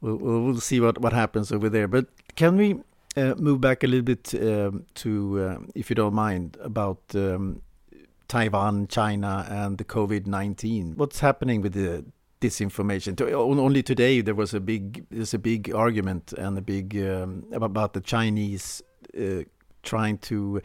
[0.00, 1.88] We'll, we'll see what, what happens over there.
[1.88, 2.06] But
[2.36, 2.80] can we
[3.16, 7.62] uh, move back a little bit um, to, uh, if you don't mind, about um,
[8.30, 10.94] Taiwan, China, and the COVID 19?
[10.96, 12.04] What's happening with the
[12.40, 13.20] disinformation?
[13.20, 17.92] Only today there was a big there's a big argument and a big um, about
[17.92, 18.82] the Chinese
[19.18, 19.42] uh,
[19.82, 20.62] trying to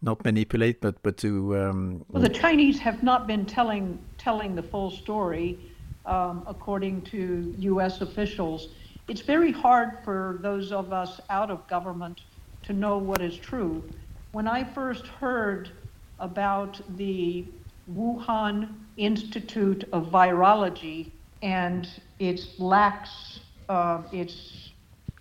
[0.00, 1.54] not manipulate, but but to.
[1.58, 5.58] Um, well, the Chinese have not been telling telling the full story,
[6.06, 8.00] um, according to U.S.
[8.00, 8.68] officials.
[9.06, 12.22] It's very hard for those of us out of government
[12.62, 13.84] to know what is true.
[14.32, 15.70] When I first heard
[16.18, 17.52] about the
[17.88, 21.86] Wuhan Institute of Virology and
[22.18, 24.72] its lacks, uh, its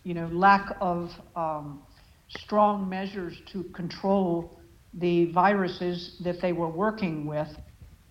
[0.04, 1.84] you know lack of um,
[2.30, 4.60] strong measures to control
[4.94, 7.50] the viruses that they were working with.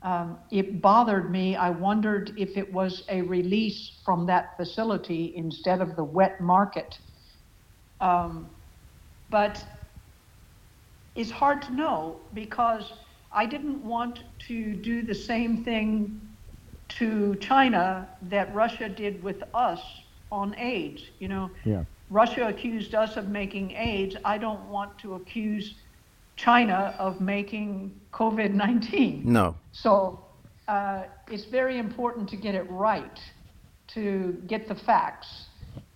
[0.03, 1.57] Um, it bothered me.
[1.57, 6.95] I wondered if it was a release from that facility instead of the wet market.
[8.01, 8.51] Um,
[9.31, 9.65] but
[11.15, 12.93] it's hard to know because
[13.33, 16.21] I didn't want to do the same thing
[16.89, 19.81] to China that Russia did with us
[20.31, 21.03] on AIDS.
[21.19, 21.85] You know, yeah.
[22.11, 24.17] Russia accused us of making AIDS.
[24.25, 25.75] I don't want to accuse
[26.37, 29.23] China of making COVID 19.
[29.25, 29.57] No.
[29.73, 30.25] So
[30.69, 33.21] uh, it's very important to get it right,
[33.89, 35.47] to get the facts.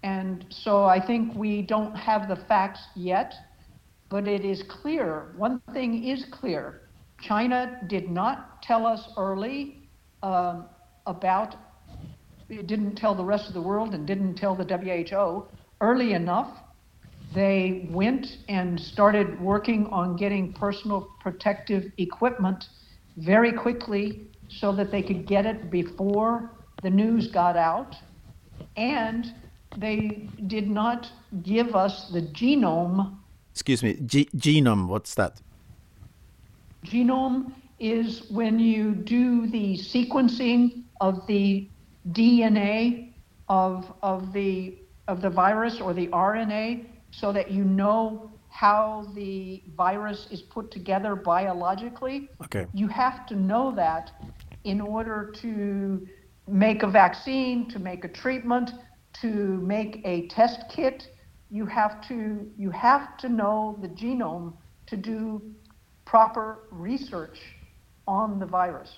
[0.03, 3.35] And so I think we don't have the facts yet,
[4.09, 5.33] but it is clear.
[5.37, 6.83] One thing is clear
[7.21, 9.88] China did not tell us early
[10.23, 10.66] um,
[11.07, 11.57] about,
[12.49, 15.47] it didn't tell the rest of the world and didn't tell the WHO
[15.80, 16.59] early enough
[17.35, 22.64] they went and started working on getting personal protective equipment
[23.18, 26.51] very quickly so that they could get it before
[26.83, 27.95] the news got out.
[28.76, 29.35] And
[29.76, 31.07] they did not
[31.43, 33.16] give us the genome.
[33.59, 35.41] Excuse me, G- genome, what's that?
[36.87, 41.69] Genome is when you do the sequencing of the
[42.13, 43.15] DNA
[43.49, 44.79] of, of, the,
[45.09, 50.71] of the virus or the RNA so that you know how the virus is put
[50.71, 52.29] together biologically.
[52.45, 52.65] Okay.
[52.73, 54.13] You have to know that
[54.63, 56.07] in order to
[56.47, 58.71] make a vaccine, to make a treatment,
[59.15, 61.09] to make a test kit,
[61.51, 64.53] you have to you have to know the genome
[64.86, 65.42] to do
[66.05, 67.38] proper research
[68.07, 68.90] on the virus.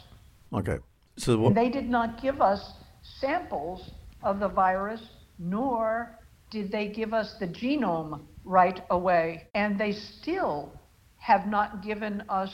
[0.52, 0.78] Okay.
[1.16, 2.72] So what, They did not give us
[3.02, 3.90] samples
[4.22, 5.02] of the virus,
[5.38, 6.18] nor
[6.50, 9.48] did they give us the genome right away.
[9.54, 10.72] And they still
[11.18, 12.52] have not given us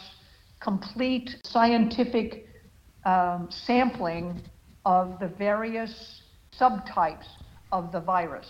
[0.60, 2.48] complete scientific
[3.04, 4.42] um, sampling
[4.84, 6.22] of the various
[6.58, 7.26] subtypes
[7.72, 8.46] of the virus.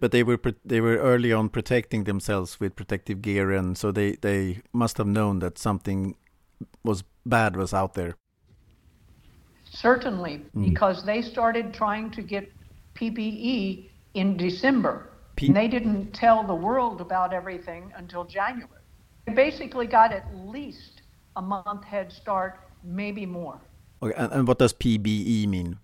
[0.00, 4.12] But they were they were early on protecting themselves with protective gear, and so they
[4.12, 6.16] they must have known that something
[6.82, 8.16] was bad was out there.
[9.70, 10.70] Certainly, mm.
[10.70, 12.50] because they started trying to get
[12.94, 15.10] PPE in December.
[15.36, 18.80] P- and they didn't tell the world about everything until January.
[19.26, 21.02] They basically got at least
[21.36, 23.60] a month head start, maybe more.
[24.02, 25.78] Okay, and, and what does PBE mean?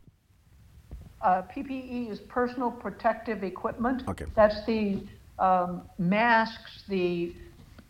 [1.23, 4.03] Uh, PPE is personal protective equipment.
[4.09, 4.27] Okay.
[4.35, 5.03] That's the
[5.39, 7.33] um, masks, the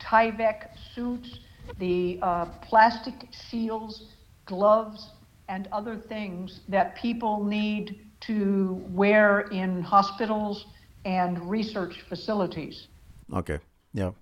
[0.00, 1.38] Tyvek suits,
[1.78, 4.14] the uh, plastic shields,
[4.46, 5.10] gloves,
[5.48, 10.66] and other things that people need to wear in hospitals
[11.04, 12.88] and research facilities.
[13.32, 13.58] Okay,
[13.92, 14.12] yeah,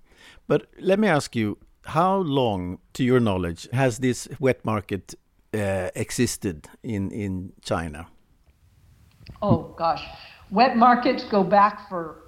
[0.47, 5.15] but let me ask you, how long, to your knowledge, has this wet market
[5.53, 8.07] uh, existed in in China?
[9.41, 10.03] Oh gosh,
[10.51, 12.21] wet markets go back for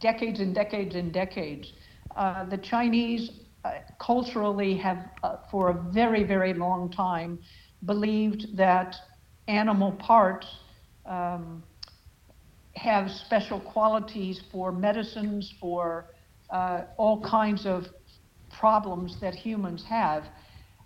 [0.00, 1.72] decades and decades and decades.
[2.16, 3.30] Uh, the Chinese
[3.64, 7.38] uh, culturally have, uh, for a very, very long time,
[7.84, 8.94] believed that
[9.48, 10.46] animal parts
[11.06, 11.62] um,
[12.76, 16.10] have special qualities for medicines, for
[16.50, 17.86] uh, all kinds of
[18.50, 20.24] problems that humans have.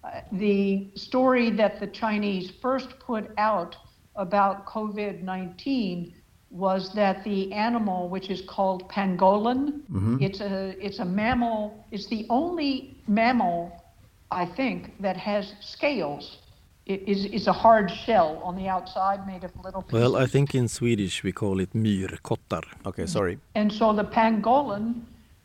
[0.05, 3.77] Uh, the story that the Chinese first put out
[4.19, 6.15] about COVID 19
[6.51, 9.83] was that the animal, which is called pangolin,
[10.21, 13.85] it's, a, it's a mammal, it's the only mammal,
[14.31, 16.39] I think, that has scales.
[16.87, 20.01] It is it's a hard shell on the outside made of little pieces.
[20.01, 22.65] Well, I think in Swedish we call it myrkottar.
[22.87, 23.39] Okay, sorry.
[23.55, 25.03] And so the pangolin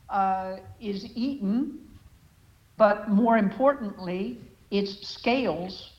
[0.10, 1.80] uh, is eaten,
[2.78, 4.40] but more importantly,
[4.72, 5.92] its scales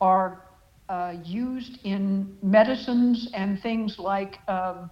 [0.00, 0.40] are
[0.88, 4.90] uh, used in medicines and things like um,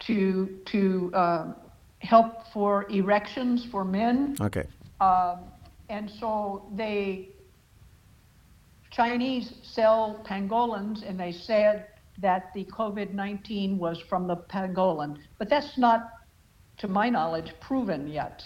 [0.00, 1.52] to to uh,
[2.00, 4.36] help for erections for men.
[4.40, 4.64] Okay,
[5.00, 5.40] Um,
[5.88, 7.30] and so they
[8.90, 11.86] Chinese sell pangolins, and they said
[12.20, 16.10] that the COVID nineteen was from the pangolin, but that's not,
[16.78, 18.42] to my knowledge, proven yet.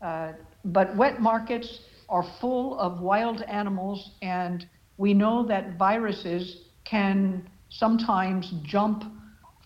[0.00, 0.32] Uh,
[0.64, 8.52] but wet markets are full of wild animals, and we know that viruses can sometimes
[8.62, 9.04] jump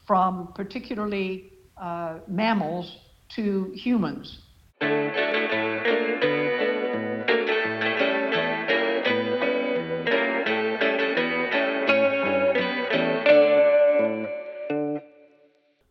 [0.06, 2.98] from particularly uh, mammals
[3.28, 4.38] to humans.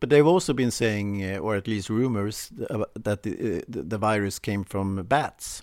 [0.06, 3.98] but they've also been saying, uh, or at least rumors, uh, that uh, the the
[3.98, 5.62] virus came from bats.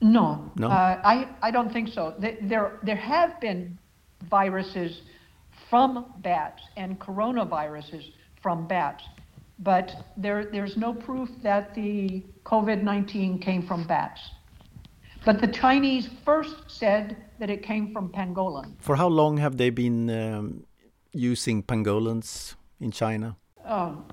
[0.00, 0.68] No, No?
[0.68, 2.14] Uh, I, I don't think so.
[2.18, 3.78] There, there have been
[4.30, 5.02] viruses
[5.68, 9.04] from bats and coronaviruses from bats,
[9.58, 14.20] but there, there's no proof that the COVID 19 came from bats.
[15.24, 18.74] But the Chinese first said that it came from pangolin.
[18.78, 20.64] For how long have they been um,
[21.12, 23.36] using pangolins in China?
[23.68, 24.04] Oh,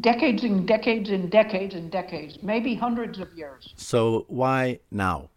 [0.00, 3.72] decades and decades and decades and decades, maybe hundreds of years.
[3.76, 5.30] So why now?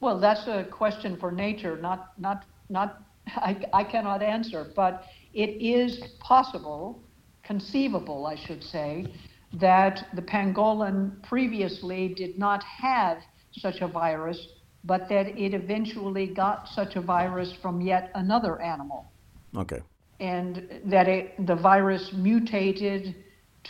[0.00, 5.62] Well, that's a question for nature, not, not, not, I, I cannot answer, but it
[5.62, 7.02] is possible,
[7.44, 9.06] conceivable, I should say,
[9.54, 13.18] that the pangolin previously did not have
[13.52, 14.48] such a virus,
[14.84, 19.10] but that it eventually got such a virus from yet another animal.
[19.56, 19.82] Okay,
[20.22, 20.52] And
[20.94, 23.02] that it, the virus mutated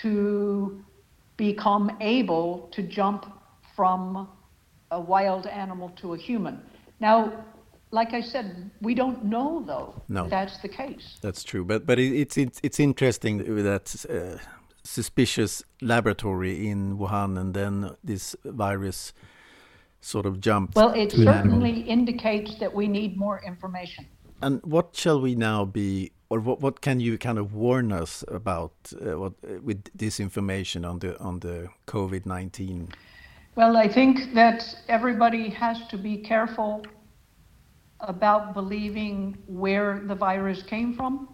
[0.02, 0.82] to
[1.36, 3.20] become able to jump
[3.76, 4.28] from
[4.90, 6.60] a wild animal to a human.
[7.00, 7.16] Now,
[7.90, 10.22] like I said, we don't know though No.
[10.28, 11.06] that's the case.
[11.24, 11.64] that's true.
[11.64, 13.34] But but it, it's it's it's interesting
[13.70, 14.38] that uh,
[14.84, 17.74] suspicious laboratory in Wuhan, and then
[18.04, 18.98] this virus
[20.00, 20.74] sort of jumped.
[20.74, 21.34] Well, it an animal.
[21.60, 24.04] certainly indicates that we need more information.
[24.42, 28.24] And what shall we now be, or what, what can you kind of warn us
[28.28, 32.88] about uh, what uh, with this information on the on the COVID nineteen?
[33.54, 36.86] Well, I think that everybody has to be careful
[38.00, 41.28] about believing where the virus came from.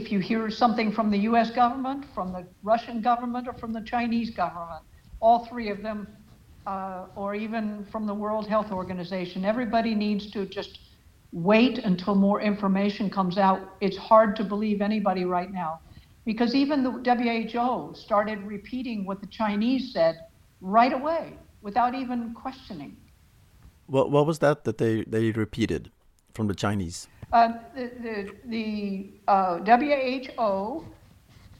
[0.00, 2.42] if you hear something from the US government, from the
[2.72, 4.82] Russian government, or from the Chinese government,
[5.20, 5.98] all three of them,
[6.66, 10.83] uh, or even from the World Health Organization, everybody needs to just
[11.34, 13.74] wait until more information comes out.
[13.80, 15.80] It's hard to believe anybody right now
[16.24, 20.20] because even the WHO started repeating what the Chinese said
[20.60, 22.96] right away without even questioning.
[23.86, 25.90] What, what was that that they, they repeated
[26.32, 27.08] from the Chinese?
[27.32, 30.84] Uh, the the, the uh, WHO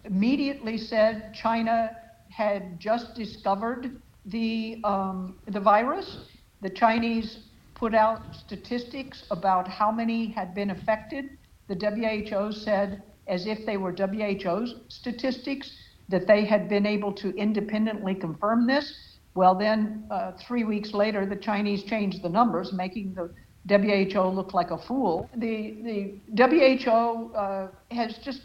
[0.04, 1.90] immediately said China
[2.30, 6.28] had just discovered the um, the virus.
[6.62, 7.40] The Chinese
[7.84, 11.26] put out statistics about how many had been affected.
[11.68, 15.70] The WHO said, as if they were WHO's statistics,
[16.08, 19.18] that they had been able to independently confirm this.
[19.34, 23.28] Well, then, uh, three weeks later, the Chinese changed the numbers, making the
[23.68, 25.28] WHO look like a fool.
[25.36, 25.98] The, the
[26.42, 28.40] WHO uh, has just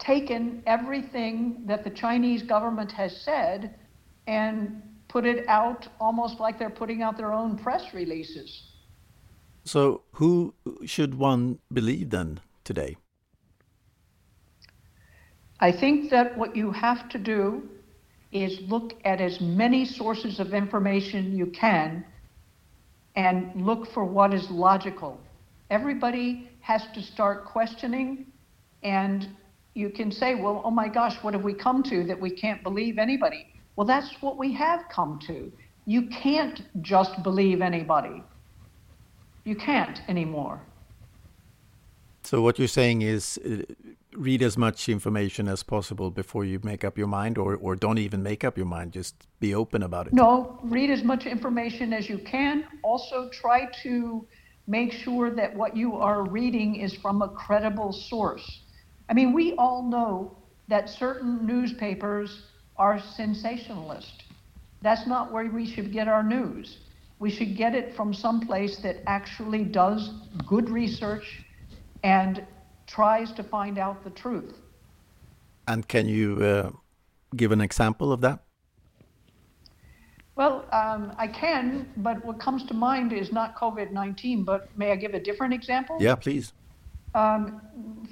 [0.00, 3.76] taken everything that the Chinese government has said
[4.26, 4.82] and
[5.12, 8.62] put it out almost like they're putting out their own press releases.
[9.64, 10.54] So, who
[10.86, 12.96] should one believe then today?
[15.60, 17.62] I think that what you have to do
[18.32, 22.04] is look at as many sources of information you can
[23.14, 25.20] and look for what is logical.
[25.68, 28.26] Everybody has to start questioning,
[28.82, 29.28] and
[29.74, 32.62] you can say, Well, oh my gosh, what have we come to that we can't
[32.62, 33.51] believe anybody?
[33.76, 35.50] Well, that's what we have come to.
[35.86, 38.22] You can't just believe anybody.
[39.44, 40.60] You can't anymore.
[42.24, 43.62] So, what you're saying is uh,
[44.16, 47.98] read as much information as possible before you make up your mind, or, or don't
[47.98, 50.12] even make up your mind, just be open about it.
[50.12, 52.64] No, read as much information as you can.
[52.82, 54.24] Also, try to
[54.68, 58.60] make sure that what you are reading is from a credible source.
[59.08, 60.36] I mean, we all know
[60.68, 62.44] that certain newspapers
[62.76, 64.24] are sensationalist.
[64.82, 66.78] That's not where we should get our news.
[67.18, 70.10] We should get it from some place that actually does
[70.46, 71.44] good research
[72.02, 72.44] and
[72.86, 74.54] tries to find out the truth.
[75.68, 76.70] And can you uh,
[77.36, 78.40] give an example of that?
[80.34, 84.90] Well, um, I can, but what comes to mind is not COVID 19, but may
[84.90, 85.98] I give a different example?
[86.00, 86.52] Yeah, please.
[87.14, 87.60] Um,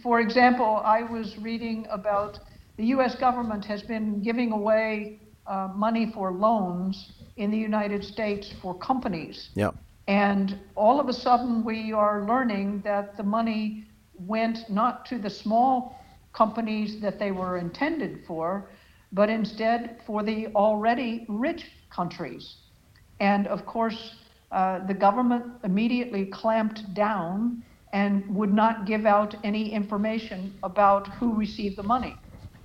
[0.02, 2.38] for example, I was reading about
[2.80, 8.54] the US government has been giving away uh, money for loans in the United States
[8.62, 9.50] for companies.
[9.54, 9.72] Yeah.
[10.08, 15.28] And all of a sudden, we are learning that the money went not to the
[15.28, 15.94] small
[16.32, 18.70] companies that they were intended for,
[19.12, 22.56] but instead for the already rich countries.
[23.20, 24.14] And of course,
[24.52, 27.62] uh, the government immediately clamped down
[27.92, 32.16] and would not give out any information about who received the money.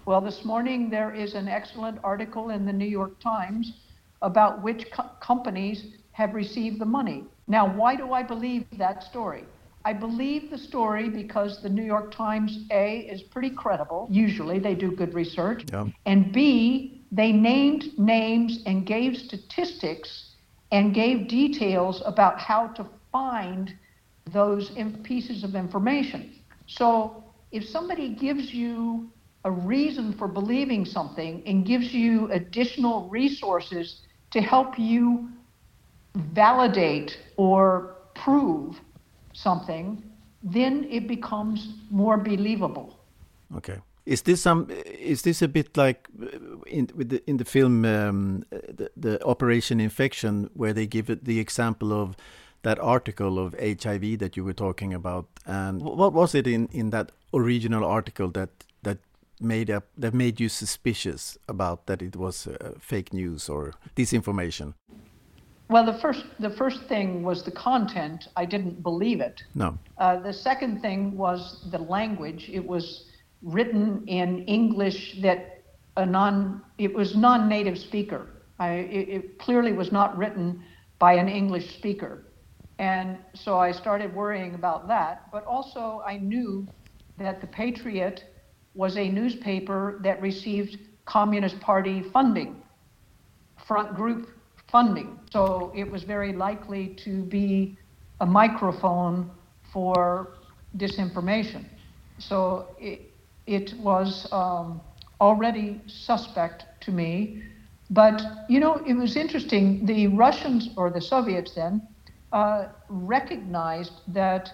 [0.06, 3.74] Well, this morning there is an excellent article in the New York Times
[4.22, 7.24] about which co- companies have received the money.
[7.48, 9.46] Now, why do I believe that story?
[9.84, 14.08] I believe the story because the New York Times, A, is pretty credible.
[14.12, 15.66] Usually they do good research.
[15.72, 15.88] Yeah.
[16.06, 20.36] And B, they named names and gave statistics
[20.72, 23.74] and gave details about how to find
[24.32, 24.72] those
[25.04, 26.32] pieces of information.
[26.68, 29.10] So if somebody gives you
[29.46, 35.30] a reason for believing something and gives you additional resources to help you
[36.16, 38.82] validate or prove
[39.34, 40.02] something,
[40.44, 43.00] then it becomes more believable.
[43.56, 43.80] Okay.
[44.06, 44.68] Is this some?
[44.86, 46.08] Is this a bit like
[46.68, 51.26] in with the, in the film um, the, the Operation Infection, where they give it
[51.26, 52.16] the example of
[52.62, 56.92] that article of HIV that you were talking about, and what was it in in
[56.92, 58.50] that original article that
[59.40, 64.74] made up that made you suspicious about that it was uh, fake news or disinformation?
[65.70, 68.28] Well, the first the first thing was the content.
[68.36, 69.44] I didn't believe it.
[69.56, 69.78] No.
[69.98, 72.50] Uh, the second thing was the language.
[72.52, 73.06] It was
[73.42, 75.64] written in English that
[75.98, 78.28] a non it was non-native speaker.
[78.60, 80.64] I, it, it clearly was not written
[81.00, 82.26] by an English speaker,
[82.80, 85.30] and so I started worrying about that.
[85.32, 86.68] But also, I knew
[87.18, 88.24] that the Patriot
[88.76, 92.62] was a newspaper that received Communist Party funding,
[93.68, 94.30] front group
[94.72, 95.20] funding.
[95.32, 97.78] So it was very likely to be
[98.22, 99.32] a microphone
[99.72, 100.34] for
[100.78, 101.66] disinformation.
[102.20, 103.02] So it,
[103.48, 104.82] it was um,
[105.22, 107.44] already suspect to me.
[107.90, 109.86] But, you know, it was interesting.
[109.86, 111.82] The Russians, or the Soviets then,
[112.32, 114.52] uh, recognized that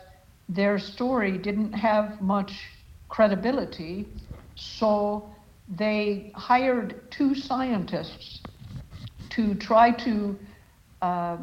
[0.50, 2.52] their story didn't have much
[3.12, 4.08] credibility.
[4.56, 5.30] So
[5.78, 8.42] they hired two scientists
[9.30, 10.40] to try to
[11.02, 11.38] uh,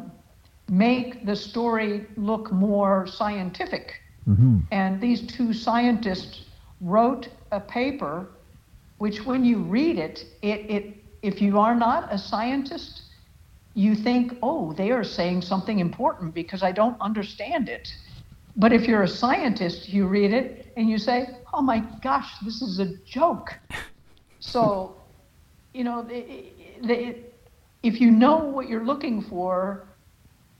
[0.67, 3.93] make the story look more scientific.
[4.27, 4.59] Mm-hmm.
[4.71, 6.45] And these two scientists
[6.81, 8.27] wrote a paper
[8.97, 10.83] which, when you read it, it, it
[11.21, 13.03] if you are not a scientist,
[13.73, 17.87] you think, oh, they are saying something important because I don't understand it.
[18.57, 22.61] But if you're a scientist, you read it and you say, oh my gosh, this
[22.61, 23.53] is a joke.
[24.39, 24.95] so,
[25.73, 29.87] you know, if you know what you're looking for,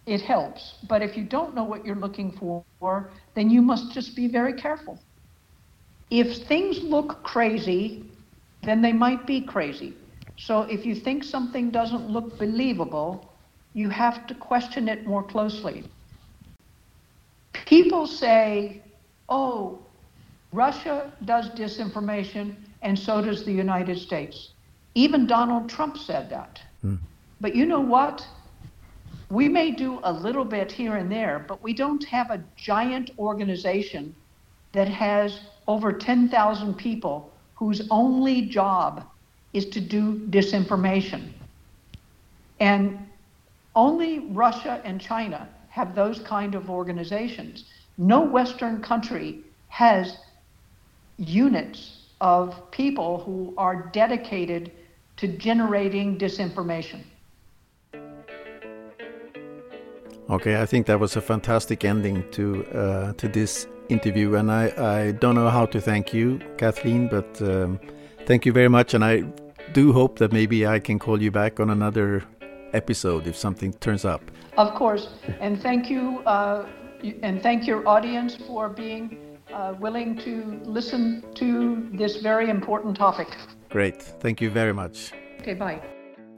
[0.06, 0.76] it helps.
[0.88, 4.54] But if you don't know what you're looking for, then you must just be very
[4.54, 5.00] careful.
[6.10, 8.12] If things look crazy,
[8.64, 9.94] then they might be crazy.
[10.38, 13.30] So if you think something doesn't look believable,
[13.74, 15.84] you have to question it more closely.
[17.66, 18.82] People say,
[19.28, 19.80] oh,
[20.52, 24.50] Russia does disinformation and so does the United States.
[24.96, 26.62] Even Donald Trump said that.
[26.84, 26.98] Mm.
[27.42, 28.26] But you know what?
[29.30, 33.12] We may do a little bit here and there, but we don't have a giant
[33.20, 34.16] organization
[34.72, 39.06] that has over 10,000 people whose only job
[39.54, 41.30] is to do disinformation.
[42.60, 42.98] And
[43.76, 47.66] only Russia and China have those kind of organizations.
[47.98, 50.18] No Western country has
[51.20, 54.72] units of people who are dedicated
[55.18, 57.02] to generating disinformation.
[60.30, 64.72] Okay, I think that was a fantastic ending to uh, to this interview, and I,
[64.78, 67.80] I don't know how to thank you, Kathleen, but um,
[68.28, 69.24] thank you very much, and I
[69.74, 72.24] do hope that maybe I can call you back on another
[72.74, 74.22] episode if something turns up.
[74.58, 75.08] Of course,
[75.40, 76.68] and thank you, uh,
[77.24, 83.28] and thank your audience for being uh, willing to listen to this very important topic.
[83.70, 85.12] Great, thank you very much.
[85.40, 85.82] Okay, bye.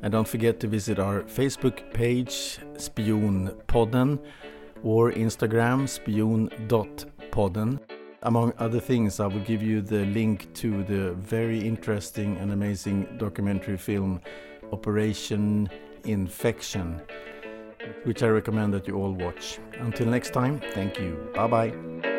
[0.03, 4.19] And don't forget to visit our Facebook page, Spionpodden,
[4.83, 7.79] or Instagram, spion.podden.
[8.23, 13.17] Among other things, I will give you the link to the very interesting and amazing
[13.17, 14.21] documentary film
[14.71, 15.69] Operation
[16.03, 17.01] Infection,
[18.03, 19.59] which I recommend that you all watch.
[19.79, 21.29] Until next time, thank you.
[21.33, 22.10] Bye bye.